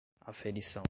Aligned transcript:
aferição 0.25 0.79